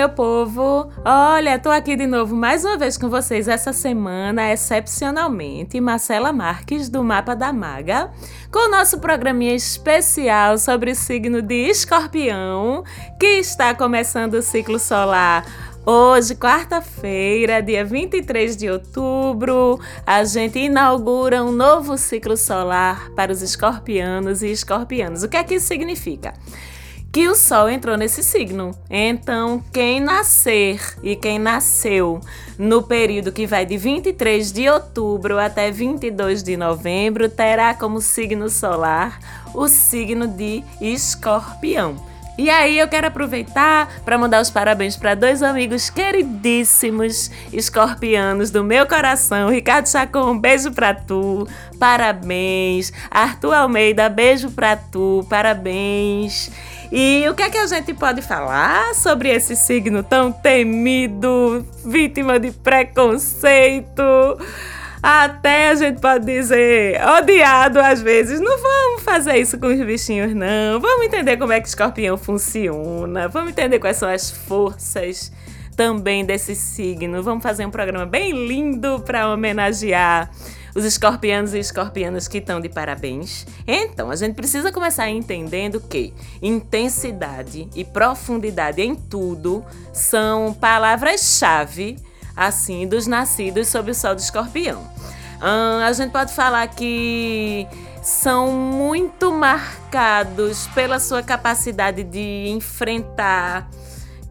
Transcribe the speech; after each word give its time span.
meu 0.00 0.08
povo? 0.08 0.90
Olha, 1.04 1.58
tô 1.58 1.68
aqui 1.68 1.94
de 1.94 2.06
novo 2.06 2.34
mais 2.34 2.64
uma 2.64 2.78
vez 2.78 2.96
com 2.96 3.10
vocês 3.10 3.48
essa 3.48 3.70
semana, 3.70 4.50
excepcionalmente, 4.50 5.78
Marcela 5.78 6.32
Marques, 6.32 6.88
do 6.88 7.04
Mapa 7.04 7.36
da 7.36 7.52
Maga, 7.52 8.10
com 8.50 8.66
o 8.66 8.70
nosso 8.70 8.98
programinha 8.98 9.54
especial 9.54 10.56
sobre 10.56 10.92
o 10.92 10.94
signo 10.94 11.42
de 11.42 11.68
Escorpião, 11.68 12.82
que 13.18 13.26
está 13.26 13.74
começando 13.74 14.34
o 14.34 14.42
ciclo 14.42 14.78
solar 14.78 15.44
Hoje, 15.84 16.34
quarta-feira, 16.34 17.62
dia 17.62 17.84
23 17.84 18.54
de 18.54 18.70
outubro, 18.70 19.80
a 20.06 20.22
gente 20.24 20.58
inaugura 20.58 21.42
um 21.42 21.50
novo 21.50 21.96
ciclo 21.96 22.36
solar 22.36 23.10
para 23.16 23.32
os 23.32 23.40
escorpianos 23.40 24.42
e 24.42 24.52
escorpianos. 24.52 25.22
O 25.22 25.28
que 25.28 25.38
é 25.38 25.42
que 25.42 25.54
isso 25.54 25.66
significa? 25.66 26.34
Que 27.12 27.28
o 27.28 27.34
Sol 27.34 27.68
entrou 27.68 27.96
nesse 27.96 28.22
signo. 28.22 28.72
Então, 28.88 29.62
quem 29.72 30.00
nascer 30.00 30.80
e 31.02 31.16
quem 31.16 31.38
nasceu 31.38 32.20
no 32.58 32.82
período 32.82 33.32
que 33.32 33.46
vai 33.46 33.66
de 33.66 33.76
23 33.76 34.52
de 34.52 34.68
outubro 34.68 35.38
até 35.38 35.70
22 35.70 36.42
de 36.42 36.56
novembro 36.56 37.28
terá 37.28 37.74
como 37.74 38.00
signo 38.00 38.48
solar 38.48 39.18
o 39.54 39.66
signo 39.66 40.28
de 40.28 40.62
Escorpião. 40.80 42.10
E 42.38 42.48
aí 42.48 42.78
eu 42.78 42.88
quero 42.88 43.06
aproveitar 43.06 44.00
para 44.02 44.16
mandar 44.16 44.40
os 44.40 44.48
parabéns 44.48 44.96
para 44.96 45.14
dois 45.14 45.42
amigos 45.42 45.90
queridíssimos 45.90 47.30
escorpianos 47.52 48.50
do 48.50 48.64
meu 48.64 48.86
coração. 48.86 49.50
Ricardo 49.50 49.86
Chacon, 49.86 50.30
um 50.30 50.38
beijo 50.38 50.72
para 50.72 50.94
tu. 50.94 51.46
Parabéns. 51.78 52.94
Arthur 53.10 53.52
Almeida, 53.52 54.08
beijo 54.08 54.50
para 54.50 54.74
tu. 54.74 55.26
Parabéns. 55.28 56.50
E 56.92 57.24
o 57.28 57.34
que 57.34 57.42
é 57.42 57.50
que 57.50 57.58
a 57.58 57.66
gente 57.66 57.94
pode 57.94 58.20
falar 58.20 58.94
sobre 58.96 59.28
esse 59.28 59.54
signo 59.54 60.02
tão 60.02 60.32
temido, 60.32 61.64
vítima 61.84 62.38
de 62.40 62.50
preconceito? 62.50 64.02
Até 65.00 65.68
a 65.68 65.74
gente 65.76 66.00
pode 66.00 66.26
dizer 66.26 67.00
odiado 67.18 67.78
às 67.78 68.02
vezes. 68.02 68.40
Não 68.40 68.58
vamos 68.58 69.02
fazer 69.02 69.36
isso 69.36 69.56
com 69.58 69.68
os 69.68 69.80
bichinhos, 69.80 70.34
não. 70.34 70.80
Vamos 70.80 71.06
entender 71.06 71.36
como 71.36 71.52
é 71.52 71.60
que 71.60 71.68
escorpião 71.68 72.18
funciona. 72.18 73.28
Vamos 73.28 73.50
entender 73.52 73.78
quais 73.78 73.96
são 73.96 74.08
as 74.08 74.30
forças 74.30 75.32
também 75.76 76.24
desse 76.24 76.56
signo. 76.56 77.22
Vamos 77.22 77.42
fazer 77.42 77.64
um 77.64 77.70
programa 77.70 78.04
bem 78.04 78.46
lindo 78.46 79.00
para 79.00 79.32
homenagear 79.32 80.28
os 80.74 80.84
escorpianos 80.84 81.54
e 81.54 81.58
escorpianas 81.58 82.28
que 82.28 82.38
estão 82.38 82.60
de 82.60 82.68
parabéns. 82.68 83.46
Então, 83.66 84.10
a 84.10 84.16
gente 84.16 84.34
precisa 84.34 84.72
começar 84.72 85.08
entendendo 85.08 85.80
que 85.80 86.12
intensidade 86.42 87.68
e 87.74 87.84
profundidade 87.84 88.80
em 88.82 88.94
tudo 88.94 89.64
são 89.92 90.52
palavras-chave, 90.54 91.96
assim, 92.36 92.86
dos 92.86 93.06
nascidos 93.06 93.68
sob 93.68 93.90
o 93.90 93.94
sol 93.94 94.14
do 94.14 94.20
escorpião. 94.20 94.80
Hum, 95.42 95.82
a 95.82 95.92
gente 95.92 96.10
pode 96.10 96.32
falar 96.34 96.66
que 96.68 97.66
são 98.02 98.50
muito 98.52 99.32
marcados 99.32 100.66
pela 100.68 100.98
sua 100.98 101.22
capacidade 101.22 102.02
de 102.02 102.48
enfrentar 102.48 103.68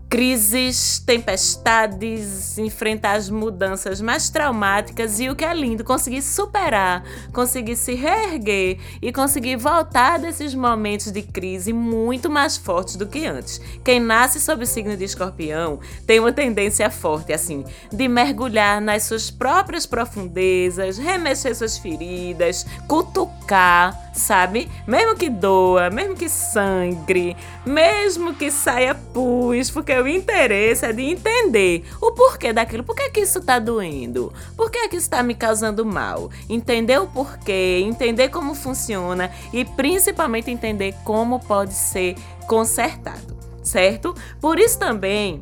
crises, 0.09 0.97
tempestades, 1.05 2.57
enfrentar 2.57 3.13
as 3.13 3.29
mudanças 3.29 4.01
mais 4.01 4.27
traumáticas 4.29 5.19
e 5.19 5.29
o 5.29 5.35
que 5.35 5.45
é 5.45 5.53
lindo, 5.53 5.83
conseguir 5.83 6.23
superar, 6.23 7.03
conseguir 7.31 7.75
se 7.75 7.93
reerguer 7.93 8.79
e 9.01 9.13
conseguir 9.13 9.55
voltar 9.55 10.17
desses 10.17 10.55
momentos 10.55 11.11
de 11.11 11.21
crise 11.21 11.71
muito 11.71 12.27
mais 12.27 12.57
fortes 12.57 12.95
do 12.95 13.05
que 13.05 13.27
antes. 13.27 13.61
Quem 13.83 13.99
nasce 13.99 14.41
sob 14.41 14.63
o 14.63 14.67
signo 14.67 14.97
de 14.97 15.03
escorpião 15.03 15.79
tem 16.07 16.19
uma 16.19 16.33
tendência 16.33 16.89
forte, 16.89 17.31
assim, 17.31 17.63
de 17.91 18.07
mergulhar 18.07 18.81
nas 18.81 19.03
suas 19.03 19.29
próprias 19.29 19.85
profundezas, 19.85 20.97
remexer 20.97 21.55
suas 21.55 21.77
feridas, 21.77 22.65
cutucar 22.87 24.09
sabe? 24.19 24.69
Mesmo 24.85 25.15
que 25.15 25.29
doa, 25.29 25.89
mesmo 25.89 26.15
que 26.15 26.29
sangre, 26.29 27.35
mesmo 27.65 28.33
que 28.33 28.51
saia 28.51 28.93
pus, 28.93 29.71
porque 29.71 29.93
o 30.01 30.07
interesse 30.07 30.85
é 30.85 30.93
de 30.93 31.03
entender 31.03 31.83
o 32.01 32.11
porquê 32.11 32.51
daquilo. 32.53 32.83
Por 32.83 32.95
que, 32.95 33.09
que 33.09 33.21
isso 33.21 33.41
tá 33.41 33.59
doendo? 33.59 34.31
Por 34.55 34.69
que, 34.71 34.87
que 34.87 34.97
isso 34.97 35.09
tá 35.09 35.21
me 35.23 35.35
causando 35.35 35.85
mal? 35.85 36.29
Entender 36.49 36.99
o 36.99 37.07
porquê, 37.07 37.81
entender 37.83 38.29
como 38.29 38.55
funciona 38.55 39.31
e 39.53 39.63
principalmente 39.63 40.51
entender 40.51 40.95
como 41.03 41.39
pode 41.39 41.73
ser 41.73 42.15
consertado, 42.47 43.37
certo? 43.63 44.15
Por 44.41 44.59
isso 44.59 44.79
também 44.79 45.39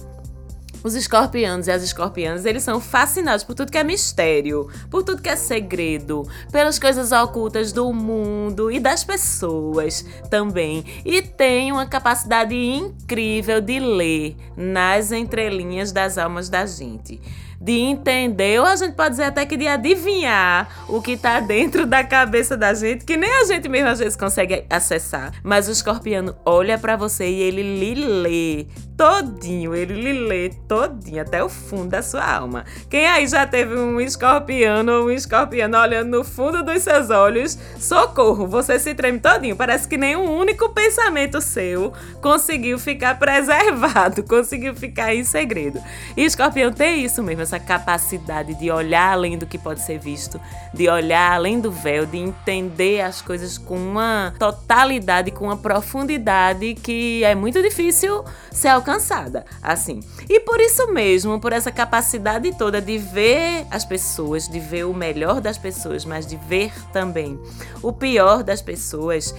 os 0.83 0.95
escorpianos 0.95 1.67
e 1.67 1.71
as 1.71 1.83
escorpianas, 1.83 2.45
eles 2.45 2.63
são 2.63 2.79
fascinados 2.79 3.43
por 3.43 3.55
tudo 3.55 3.71
que 3.71 3.77
é 3.77 3.83
mistério, 3.83 4.69
por 4.89 5.03
tudo 5.03 5.21
que 5.21 5.29
é 5.29 5.35
segredo, 5.35 6.27
pelas 6.51 6.79
coisas 6.79 7.11
ocultas 7.11 7.71
do 7.71 7.91
mundo 7.93 8.71
e 8.71 8.79
das 8.79 9.03
pessoas 9.03 10.05
também. 10.29 10.83
E 11.05 11.21
tem 11.21 11.71
uma 11.71 11.85
capacidade 11.85 12.55
incrível 12.55 13.61
de 13.61 13.79
ler 13.79 14.35
nas 14.55 15.11
entrelinhas 15.11 15.91
das 15.91 16.17
almas 16.17 16.49
da 16.49 16.65
gente 16.65 17.19
de 17.59 17.73
entender, 17.73 18.59
ou 18.59 18.65
a 18.65 18.75
gente 18.75 18.95
pode 18.95 19.11
dizer 19.11 19.23
até 19.23 19.45
que 19.45 19.57
de 19.57 19.67
adivinhar 19.67 20.85
o 20.87 21.01
que 21.01 21.13
está 21.13 21.39
dentro 21.39 21.85
da 21.85 22.03
cabeça 22.03 22.55
da 22.55 22.73
gente, 22.73 23.03
que 23.03 23.17
nem 23.17 23.31
a 23.41 23.45
gente 23.45 23.67
mesmo 23.67 23.89
às 23.89 23.99
vezes 23.99 24.15
consegue 24.15 24.65
acessar. 24.69 25.33
Mas 25.43 25.67
o 25.67 25.71
escorpiano 25.71 26.35
olha 26.45 26.77
para 26.77 26.95
você 26.95 27.27
e 27.27 27.41
ele 27.41 27.63
lhe 27.63 27.95
lê 27.95 28.67
todinho, 28.97 29.75
ele 29.75 29.93
lhe 29.93 30.13
lê 30.27 30.49
todinho, 30.67 31.21
até 31.21 31.43
o 31.43 31.47
fundo 31.47 31.89
da 31.89 32.01
sua 32.01 32.25
alma. 32.25 32.65
Quem 32.89 33.07
aí 33.07 33.27
já 33.27 33.45
teve 33.45 33.75
um 33.75 34.01
escorpiano 34.01 34.91
ou 34.91 35.05
um 35.05 35.11
escorpiano 35.11 35.77
olhando 35.77 36.17
no 36.17 36.23
fundo 36.23 36.63
dos 36.63 36.81
seus 36.81 37.11
olhos, 37.11 37.57
socorro, 37.77 38.47
você 38.47 38.79
se 38.79 38.95
treme 38.95 39.19
todinho. 39.19 39.55
Parece 39.55 39.87
que 39.87 39.97
nenhum 39.97 40.37
único 40.37 40.69
pensamento 40.69 41.39
seu 41.41 41.93
conseguiu 42.21 42.79
ficar 42.79 43.19
preservado, 43.19 44.23
conseguiu 44.25 44.75
ficar 44.75 45.13
em 45.13 45.23
segredo. 45.23 45.79
E 46.15 46.25
escorpião 46.25 46.71
tem 46.71 47.05
isso 47.05 47.21
mesmo, 47.21 47.45
essa 47.47 47.59
capacidade 47.59 48.53
de 48.55 48.69
olhar 48.69 49.13
além 49.13 49.37
do 49.37 49.45
que 49.45 49.57
pode 49.57 49.79
ser 49.79 49.97
visto, 49.97 50.39
de 50.73 50.89
olhar 50.89 51.31
além 51.31 51.61
do 51.61 51.71
véu, 51.71 52.05
de 52.05 52.17
entender 52.17 52.99
as 52.99 53.21
coisas 53.21 53.57
com 53.57 53.77
uma 53.77 54.33
totalidade, 54.37 55.31
com 55.31 55.45
uma 55.45 55.55
profundidade 55.55 56.75
que 56.75 57.23
é 57.23 57.33
muito 57.33 57.61
difícil 57.61 58.25
ser 58.51 58.67
alcançada, 58.67 59.45
assim. 59.61 60.01
E 60.27 60.41
por 60.41 60.59
isso 60.59 60.91
mesmo, 60.91 61.39
por 61.39 61.53
essa 61.53 61.71
capacidade 61.71 62.53
toda 62.57 62.81
de 62.81 62.97
ver 62.97 63.65
as 63.71 63.85
pessoas, 63.85 64.47
de 64.49 64.59
ver 64.59 64.85
o 64.85 64.93
melhor 64.93 65.39
das 65.39 65.57
pessoas, 65.57 66.03
mas 66.03 66.27
de 66.27 66.35
ver 66.35 66.73
também 66.91 67.39
o 67.81 67.93
pior 67.93 68.43
das 68.43 68.61
pessoas, 68.61 69.33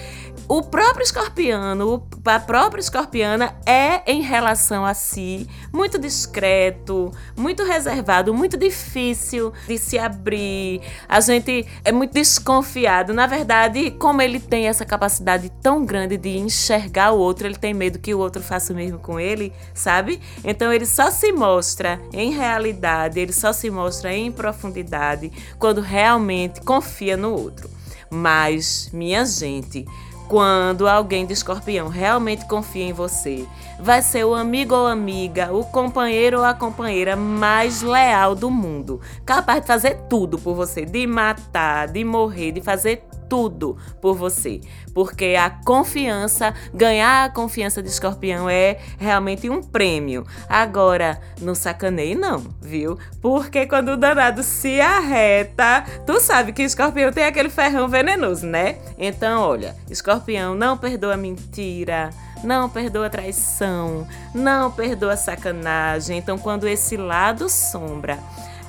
o 0.48 0.62
próprio 0.62 1.04
escorpiano, 1.04 2.08
a 2.24 2.40
própria 2.40 2.80
escorpiana 2.80 3.54
é 3.66 4.10
em 4.10 4.22
relação 4.22 4.82
a 4.82 4.94
si 4.94 5.46
muito 5.70 5.98
discreto, 5.98 7.12
muito 7.36 7.64
reservado, 7.64 8.32
muito 8.32 8.56
difícil 8.56 9.52
de 9.66 9.76
se 9.76 9.98
abrir. 9.98 10.80
A 11.06 11.20
gente 11.20 11.66
é 11.84 11.92
muito 11.92 12.14
desconfiado. 12.14 13.12
Na 13.12 13.26
verdade, 13.26 13.90
como 13.90 14.22
ele 14.22 14.40
tem 14.40 14.68
essa 14.68 14.86
capacidade 14.86 15.52
tão 15.62 15.84
grande 15.84 16.16
de 16.16 16.38
enxergar 16.38 17.12
o 17.12 17.18
outro, 17.18 17.46
ele 17.46 17.56
tem 17.56 17.74
medo 17.74 17.98
que 17.98 18.14
o 18.14 18.18
outro 18.18 18.42
faça 18.42 18.72
o 18.72 18.76
mesmo 18.76 18.98
com 18.98 19.20
ele, 19.20 19.52
sabe? 19.74 20.18
Então 20.42 20.72
ele 20.72 20.86
só 20.86 21.10
se 21.10 21.30
mostra 21.30 22.00
em 22.10 22.32
realidade, 22.32 23.20
ele 23.20 23.34
só 23.34 23.52
se 23.52 23.68
mostra 23.68 24.14
em 24.14 24.32
profundidade 24.32 25.30
quando 25.58 25.82
realmente 25.82 26.62
confia 26.62 27.18
no 27.18 27.34
outro. 27.34 27.68
Mas, 28.10 28.88
minha 28.90 29.24
gente, 29.26 29.84
quando 30.28 30.86
alguém 30.86 31.24
de 31.24 31.32
escorpião 31.32 31.88
realmente 31.88 32.44
confia 32.44 32.84
em 32.84 32.92
você, 32.92 33.46
vai 33.80 34.02
ser 34.02 34.24
o 34.24 34.34
amigo 34.34 34.74
ou 34.74 34.86
amiga, 34.86 35.52
o 35.52 35.64
companheiro 35.64 36.38
ou 36.38 36.44
a 36.44 36.52
companheira 36.52 37.16
mais 37.16 37.80
leal 37.80 38.34
do 38.34 38.50
mundo, 38.50 39.00
capaz 39.24 39.62
de 39.62 39.66
fazer 39.66 39.94
tudo 40.08 40.38
por 40.38 40.54
você, 40.54 40.84
de 40.84 41.06
matar, 41.06 41.88
de 41.88 42.04
morrer, 42.04 42.52
de 42.52 42.60
fazer 42.60 43.07
tudo 43.28 43.76
por 44.00 44.16
você. 44.16 44.60
Porque 44.94 45.36
a 45.38 45.50
confiança, 45.50 46.54
ganhar 46.72 47.24
a 47.24 47.28
confiança 47.28 47.82
de 47.82 47.88
escorpião 47.88 48.48
é 48.48 48.78
realmente 48.98 49.48
um 49.48 49.62
prêmio. 49.62 50.26
Agora, 50.48 51.20
não 51.40 51.54
sacanei 51.54 52.14
não, 52.14 52.44
viu? 52.60 52.98
Porque 53.20 53.66
quando 53.66 53.90
o 53.90 53.96
danado 53.96 54.42
se 54.42 54.80
arreta, 54.80 55.84
tu 56.06 56.20
sabe 56.20 56.52
que 56.52 56.62
escorpião 56.62 57.12
tem 57.12 57.24
aquele 57.24 57.50
ferrão 57.50 57.88
venenoso, 57.88 58.46
né? 58.46 58.78
Então, 58.98 59.42
olha, 59.42 59.76
escorpião 59.90 60.54
não 60.54 60.76
perdoa 60.76 61.16
mentira, 61.16 62.10
não 62.42 62.68
perdoa 62.68 63.10
traição, 63.10 64.06
não 64.34 64.70
perdoa 64.70 65.16
sacanagem. 65.16 66.18
Então, 66.18 66.38
quando 66.38 66.66
esse 66.66 66.96
lado 66.96 67.48
sombra 67.48 68.18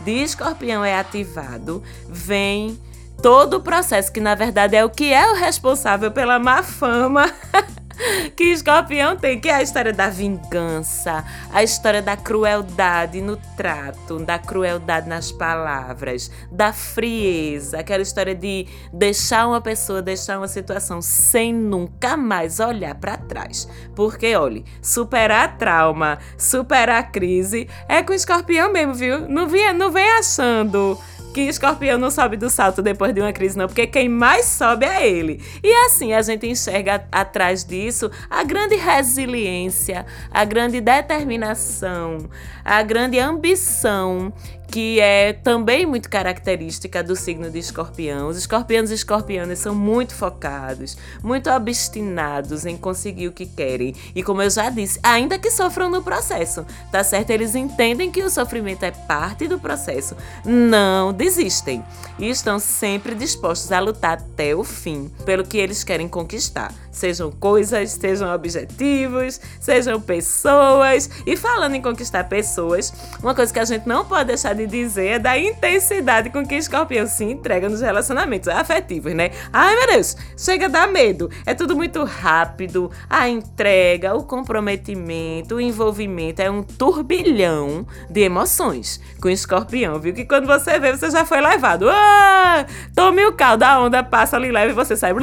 de 0.04 0.12
escorpião 0.12 0.84
é 0.84 0.98
ativado, 0.98 1.84
vem 2.08 2.80
todo 3.22 3.58
o 3.58 3.62
processo, 3.62 4.12
que 4.12 4.20
na 4.20 4.36
verdade 4.36 4.76
é 4.76 4.84
o 4.84 4.90
que 4.90 5.14
é 5.14 5.32
o 5.32 5.36
responsável 5.36 6.12
pela 6.12 6.40
má 6.40 6.64
fama 6.64 7.32
que 8.36 8.46
escorpião 8.46 9.18
tem, 9.18 9.40
que 9.40 9.50
é 9.50 9.56
a 9.56 9.62
história 9.62 9.92
da 9.92 10.10
vingança, 10.10 11.26
a 11.52 11.64
história 11.64 12.02
da 12.02 12.16
crueldade 12.16 13.22
no 13.22 13.38
trato, 13.58 14.20
da 14.20 14.40
crueldade 14.40 15.10
nas 15.10 15.32
palavras, 15.32 16.32
da 16.52 16.72
frieza, 16.72 17.80
aquela 17.80 18.02
história 18.02 18.34
de 18.34 18.68
deixar 18.94 19.48
uma 19.48 19.60
pessoa, 19.60 20.02
deixar 20.02 20.38
uma 20.38 20.48
situação 20.48 21.02
sem 21.02 21.54
nunca 21.54 22.16
mais 22.16 22.60
olhar 22.60 22.96
para 22.96 23.18
trás. 23.18 23.68
Porque, 23.96 24.36
olhe, 24.36 24.64
superar 24.82 25.58
trauma, 25.58 26.20
superar 26.38 27.12
crise 27.12 27.68
é 27.88 28.02
com 28.02 28.14
escorpião 28.14 28.72
mesmo, 28.72 28.94
viu? 28.94 29.28
Não 29.28 29.48
vem, 29.48 29.74
não 29.74 29.92
vem 29.92 30.10
achando 30.12 30.98
que 31.46 31.50
escorpião 31.50 31.98
não 31.98 32.12
sobe 32.12 32.36
do 32.36 32.50
salto 32.50 32.82
depois 32.82 33.14
de 33.14 33.22
uma 33.22 33.32
crise, 33.32 33.58
não, 33.58 33.68
porque 33.68 33.88
quem 33.88 34.10
mais 34.10 34.46
sobe 34.46 34.86
é 34.86 35.08
ele. 35.08 35.42
E 35.64 35.72
assim 35.86 36.14
a 36.14 36.22
gente 36.22 36.48
enxerga 36.48 37.06
atrás 37.12 37.64
disso 37.64 38.12
a 38.30 38.44
grande 38.44 38.76
resiliência, 38.76 40.06
a 40.32 40.44
grande 40.44 40.82
determinação, 40.82 42.30
a 42.64 42.82
grande 42.84 43.20
ambição 43.20 44.34
que 44.72 45.00
é 45.00 45.34
também 45.34 45.86
muito 45.86 46.10
característica 46.10 47.04
do 47.04 47.16
signo 47.16 47.50
de 47.50 47.58
escorpião. 47.58 48.28
Os 48.28 48.38
escorpianos 48.38 48.92
e 48.92 48.94
escorpianas 48.94 49.60
são 49.60 49.74
muito 49.74 50.14
focados, 50.14 50.96
muito 51.24 51.50
obstinados 51.50 52.66
em 52.66 52.78
conseguir 52.78 53.28
o 53.28 53.32
que 53.32 53.46
querem. 53.46 53.96
E 54.14 54.22
como 54.22 54.42
eu 54.42 54.50
já 54.50 54.70
disse, 54.70 55.00
ainda 55.02 55.40
que 55.40 55.50
sofram 55.50 55.90
no 55.90 56.04
processo, 56.04 56.66
tá 56.92 57.04
certo? 57.04 57.32
Eles 57.32 57.56
entendem 57.56 58.12
que 58.12 58.22
o 58.22 58.30
sofrimento 58.30 58.84
é 58.84 58.92
parte 58.92 59.48
do 59.48 59.60
processo, 59.60 60.16
não 60.46 61.12
desistem 61.30 61.84
e 62.18 62.28
estão 62.28 62.58
sempre 62.58 63.14
dispostos 63.14 63.72
a 63.72 63.80
lutar 63.80 64.18
até 64.18 64.56
o 64.56 64.64
fim 64.64 65.12
pelo 65.26 65.44
que 65.46 65.58
eles 65.58 65.84
querem 65.84 66.08
conquistar. 66.08 66.74
Sejam 66.92 67.32
coisas, 67.32 67.92
sejam 67.92 68.34
objetivos, 68.34 69.40
sejam 69.60 70.00
pessoas. 70.02 71.10
E 71.26 71.36
falando 71.36 71.76
em 71.76 71.82
conquistar 71.82 72.24
pessoas, 72.26 72.94
uma 73.22 73.36
coisa 73.36 73.54
que 73.54 73.60
a 73.60 73.66
gente 73.66 73.88
não 73.88 74.06
pode 74.06 74.26
deixar 74.26 74.54
de 74.54 74.66
dizer 74.66 75.08
é 75.08 75.20
da 75.20 75.38
intensidade 75.38 76.30
com 76.30 76.46
que 76.46 76.56
escorpião 76.56 77.06
se 77.08 77.24
entrega 77.24 77.70
nos 77.70 77.82
relacionamentos 77.82 78.48
afetivos, 78.48 79.14
né? 79.14 79.32
Ai 79.52 79.76
meu 79.76 79.88
Deus, 79.88 80.18
chega 80.38 80.66
a 80.66 80.70
dar 80.70 80.88
medo. 80.88 81.30
É 81.46 81.54
tudo 81.54 81.76
muito 81.76 82.04
rápido. 82.04 82.92
A 83.10 83.30
entrega, 83.30 84.16
o 84.16 84.24
comprometimento, 84.24 85.56
o 85.56 85.62
envolvimento 85.62 86.42
é 86.42 86.50
um 86.50 86.64
turbilhão 86.64 87.86
de 88.10 88.22
emoções 88.22 89.00
com 89.22 89.30
escorpião, 89.30 90.00
viu? 90.00 90.14
Que 90.14 90.26
quando 90.26 90.48
você 90.48 90.80
vê, 90.80 90.96
você 90.96 91.10
já 91.10 91.26
foi 91.26 91.42
levado. 91.42 91.90
Ah, 91.90 92.66
tome 92.96 93.26
o 93.26 93.34
caldo, 93.34 93.64
a 93.64 93.80
onda 93.80 94.04
passa 94.04 94.36
ali 94.36 94.52
leve 94.52 94.72
e 94.72 94.76
você 94.76 94.96
sai. 94.96 95.14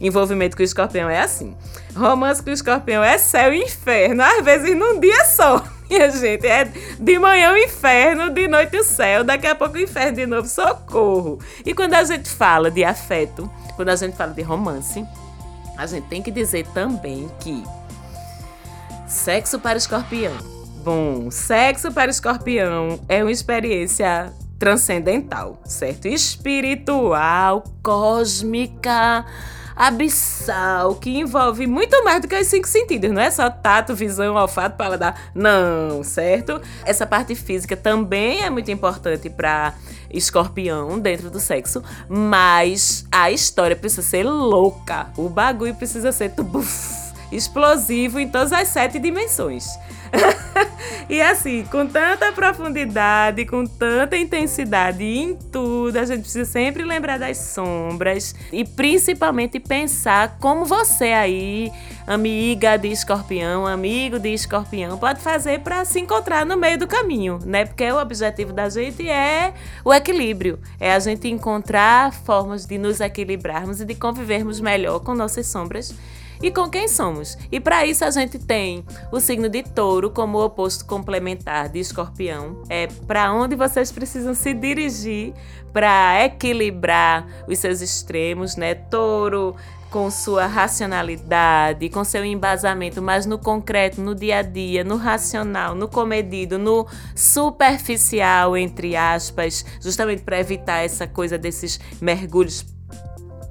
Envolvimento 0.00 0.56
com 0.56 0.62
o 0.62 0.64
escorpião 0.64 1.10
é 1.10 1.20
assim. 1.20 1.54
Romance 1.94 2.42
com 2.42 2.48
o 2.48 2.52
escorpião 2.52 3.04
é 3.04 3.18
céu 3.18 3.52
e 3.52 3.62
inferno, 3.62 4.22
às 4.22 4.42
vezes 4.42 4.74
num 4.74 4.98
dia 4.98 5.24
só. 5.26 5.62
Minha 5.90 6.10
gente, 6.10 6.46
é 6.46 6.64
de 6.98 7.18
manhã 7.18 7.52
o 7.52 7.58
inferno, 7.58 8.30
de 8.30 8.48
noite 8.48 8.78
o 8.78 8.84
céu, 8.84 9.22
daqui 9.22 9.46
a 9.46 9.54
pouco 9.54 9.74
o 9.74 9.80
inferno 9.80 10.16
de 10.16 10.24
novo, 10.24 10.48
socorro. 10.48 11.38
E 11.66 11.74
quando 11.74 11.94
a 11.94 12.04
gente 12.04 12.30
fala 12.30 12.70
de 12.70 12.82
afeto, 12.82 13.50
quando 13.76 13.90
a 13.90 13.96
gente 13.96 14.16
fala 14.16 14.32
de 14.32 14.40
romance, 14.40 15.04
a 15.76 15.86
gente 15.86 16.06
tem 16.06 16.22
que 16.22 16.30
dizer 16.30 16.66
também 16.68 17.30
que 17.40 17.62
sexo 19.06 19.58
para 19.58 19.76
escorpião. 19.76 20.32
Bom, 20.82 21.30
sexo 21.30 21.92
para 21.92 22.10
escorpião 22.10 22.98
é 23.06 23.22
uma 23.22 23.32
experiência 23.32 24.32
transcendental, 24.58 25.60
certo? 25.64 26.06
Espiritual, 26.06 27.64
cósmica 27.82 29.26
abissal 29.80 30.94
que 30.96 31.08
envolve 31.08 31.66
muito 31.66 32.04
mais 32.04 32.20
do 32.20 32.28
que 32.28 32.38
os 32.38 32.46
cinco 32.46 32.68
sentidos, 32.68 33.10
não 33.10 33.22
é 33.22 33.30
só 33.30 33.48
tato, 33.48 33.94
visão, 33.94 34.34
olfato, 34.34 34.76
paladar, 34.76 35.30
não, 35.34 36.04
certo? 36.04 36.60
Essa 36.84 37.06
parte 37.06 37.34
física 37.34 37.74
também 37.74 38.42
é 38.42 38.50
muito 38.50 38.70
importante 38.70 39.30
para 39.30 39.72
escorpião 40.10 40.98
dentro 40.98 41.30
do 41.30 41.40
sexo, 41.40 41.82
mas 42.06 43.06
a 43.10 43.30
história 43.30 43.74
precisa 43.74 44.02
ser 44.02 44.24
louca, 44.24 45.06
o 45.16 45.30
bagulho 45.30 45.74
precisa 45.74 46.12
ser 46.12 46.32
tubuf, 46.32 47.14
explosivo 47.32 48.20
em 48.20 48.28
todas 48.28 48.52
as 48.52 48.68
sete 48.68 48.98
dimensões. 48.98 49.66
e 51.08 51.20
assim, 51.20 51.64
com 51.70 51.86
tanta 51.86 52.32
profundidade, 52.32 53.44
com 53.46 53.66
tanta 53.66 54.16
intensidade 54.16 55.04
em 55.04 55.34
tudo, 55.34 55.96
a 55.96 56.04
gente 56.04 56.22
precisa 56.22 56.44
sempre 56.44 56.84
lembrar 56.84 57.18
das 57.18 57.38
sombras 57.38 58.34
e 58.52 58.64
principalmente 58.64 59.58
pensar 59.60 60.36
como 60.40 60.64
você 60.64 61.12
aí, 61.12 61.72
amiga 62.06 62.76
de 62.76 62.88
escorpião, 62.88 63.66
amigo 63.66 64.18
de 64.18 64.32
escorpião, 64.32 64.98
pode 64.98 65.20
fazer 65.20 65.60
para 65.60 65.84
se 65.84 66.00
encontrar 66.00 66.44
no 66.44 66.56
meio 66.56 66.78
do 66.78 66.86
caminho, 66.86 67.38
né? 67.44 67.64
Porque 67.64 67.90
o 67.90 68.00
objetivo 68.00 68.52
da 68.52 68.68
gente 68.68 69.08
é 69.08 69.54
o 69.84 69.92
equilíbrio, 69.92 70.58
é 70.78 70.92
a 70.92 70.98
gente 70.98 71.28
encontrar 71.28 72.12
formas 72.12 72.66
de 72.66 72.78
nos 72.78 73.00
equilibrarmos 73.00 73.80
e 73.80 73.84
de 73.84 73.94
convivermos 73.94 74.60
melhor 74.60 75.00
com 75.00 75.14
nossas 75.14 75.46
sombras 75.46 75.94
e 76.42 76.50
com 76.50 76.68
quem 76.68 76.88
somos. 76.88 77.36
E 77.50 77.60
para 77.60 77.84
isso 77.86 78.04
a 78.04 78.10
gente 78.10 78.38
tem 78.38 78.84
o 79.12 79.20
signo 79.20 79.48
de 79.48 79.62
touro 79.62 80.10
como 80.10 80.42
oposto 80.42 80.84
complementar 80.84 81.68
de 81.68 81.78
escorpião. 81.80 82.62
É 82.68 82.86
para 83.06 83.32
onde 83.32 83.54
vocês 83.56 83.92
precisam 83.92 84.34
se 84.34 84.54
dirigir 84.54 85.34
para 85.72 86.24
equilibrar 86.24 87.26
os 87.46 87.58
seus 87.58 87.80
extremos, 87.80 88.56
né? 88.56 88.74
Touro 88.74 89.54
com 89.90 90.08
sua 90.08 90.46
racionalidade, 90.46 91.88
com 91.88 92.04
seu 92.04 92.24
embasamento, 92.24 93.02
mas 93.02 93.26
no 93.26 93.36
concreto, 93.38 94.00
no 94.00 94.14
dia 94.14 94.38
a 94.38 94.42
dia, 94.42 94.84
no 94.84 94.96
racional, 94.96 95.74
no 95.74 95.88
comedido, 95.88 96.58
no 96.58 96.86
superficial, 97.14 98.56
entre 98.56 98.94
aspas, 98.94 99.64
justamente 99.80 100.22
para 100.22 100.38
evitar 100.38 100.84
essa 100.84 101.08
coisa 101.08 101.36
desses 101.36 101.80
mergulhos 102.00 102.64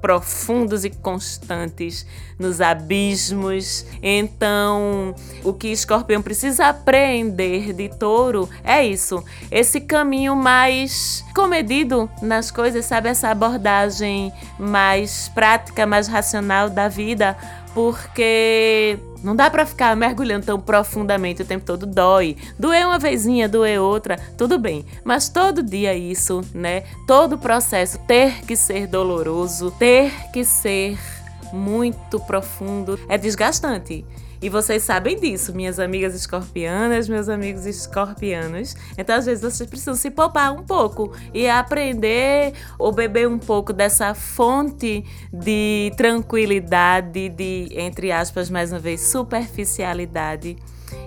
profundos 0.00 0.84
e 0.84 0.90
constantes 0.90 2.06
nos 2.38 2.60
abismos. 2.60 3.84
Então, 4.02 5.14
o 5.44 5.52
que 5.52 5.68
Escorpião 5.68 6.22
precisa 6.22 6.66
aprender 6.66 7.72
de 7.72 7.88
Touro 7.88 8.48
é 8.64 8.84
isso, 8.84 9.22
esse 9.50 9.80
caminho 9.80 10.34
mais 10.34 11.24
comedido 11.34 12.10
nas 12.22 12.50
coisas, 12.50 12.84
sabe 12.84 13.08
essa 13.08 13.28
abordagem 13.28 14.32
mais 14.58 15.28
prática, 15.28 15.86
mais 15.86 16.08
racional 16.08 16.70
da 16.70 16.88
vida, 16.88 17.36
porque 17.74 18.98
não 19.22 19.36
dá 19.36 19.50
para 19.50 19.66
ficar 19.66 19.94
mergulhando 19.96 20.46
tão 20.46 20.60
profundamente 20.60 21.42
o 21.42 21.44
tempo 21.44 21.64
todo, 21.64 21.86
dói. 21.86 22.36
Doer 22.58 22.86
uma 22.86 22.98
vezinha, 22.98 23.48
doer 23.48 23.80
outra, 23.80 24.18
tudo 24.36 24.58
bem. 24.58 24.84
Mas 25.04 25.28
todo 25.28 25.62
dia 25.62 25.94
isso, 25.94 26.42
né? 26.54 26.84
Todo 27.06 27.38
processo 27.38 27.98
ter 28.06 28.44
que 28.44 28.56
ser 28.56 28.86
doloroso, 28.86 29.70
ter 29.72 30.30
que 30.32 30.44
ser 30.44 30.98
muito 31.52 32.18
profundo, 32.20 32.98
é 33.08 33.18
desgastante. 33.18 34.04
E 34.42 34.48
vocês 34.48 34.82
sabem 34.82 35.20
disso, 35.20 35.54
minhas 35.54 35.78
amigas 35.78 36.14
escorpianas, 36.14 37.10
meus 37.10 37.28
amigos 37.28 37.66
escorpianos. 37.66 38.74
Então, 38.96 39.16
às 39.16 39.26
vezes, 39.26 39.42
vocês 39.42 39.68
precisam 39.68 39.94
se 39.94 40.10
poupar 40.10 40.50
um 40.52 40.62
pouco 40.62 41.12
e 41.34 41.46
aprender 41.46 42.54
ou 42.78 42.90
beber 42.90 43.28
um 43.28 43.38
pouco 43.38 43.70
dessa 43.70 44.14
fonte 44.14 45.04
de 45.30 45.92
tranquilidade, 45.94 47.28
de, 47.28 47.68
entre 47.72 48.10
aspas, 48.10 48.48
mais 48.48 48.72
uma 48.72 48.78
vez, 48.78 49.02
superficialidade 49.02 50.56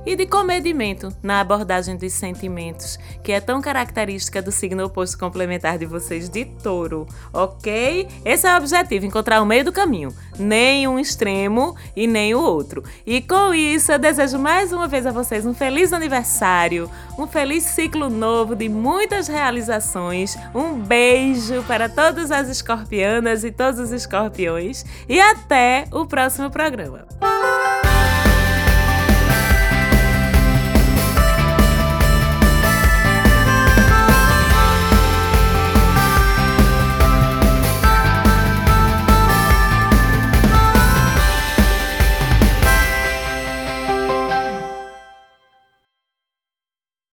e 0.05 0.15
de 0.15 0.25
comedimento 0.25 1.13
na 1.21 1.39
abordagem 1.39 1.95
dos 1.95 2.13
sentimentos, 2.13 2.97
que 3.23 3.31
é 3.31 3.39
tão 3.39 3.61
característica 3.61 4.41
do 4.41 4.51
signo 4.51 4.85
oposto 4.85 5.17
complementar 5.17 5.77
de 5.77 5.85
vocês 5.85 6.29
de 6.29 6.45
touro, 6.45 7.07
ok? 7.31 8.07
Esse 8.25 8.47
é 8.47 8.53
o 8.53 8.57
objetivo, 8.57 9.05
encontrar 9.05 9.41
o 9.41 9.45
meio 9.45 9.65
do 9.65 9.71
caminho, 9.71 10.13
nem 10.37 10.87
um 10.87 10.99
extremo 10.99 11.75
e 11.95 12.07
nem 12.07 12.33
o 12.33 12.41
outro. 12.41 12.83
E 13.05 13.21
com 13.21 13.53
isso, 13.53 13.91
eu 13.91 13.99
desejo 13.99 14.37
mais 14.37 14.71
uma 14.71 14.87
vez 14.87 15.05
a 15.05 15.11
vocês 15.11 15.45
um 15.45 15.53
feliz 15.53 15.93
aniversário, 15.93 16.89
um 17.17 17.27
feliz 17.27 17.63
ciclo 17.63 18.09
novo 18.09 18.55
de 18.55 18.67
muitas 18.67 19.27
realizações, 19.27 20.37
um 20.53 20.73
beijo 20.73 21.63
para 21.63 21.87
todas 21.87 22.31
as 22.31 22.49
escorpianas 22.49 23.43
e 23.43 23.51
todos 23.51 23.79
os 23.79 23.91
escorpiões 23.91 24.85
e 25.07 25.19
até 25.19 25.85
o 25.91 26.05
próximo 26.05 26.49
programa. 26.49 27.05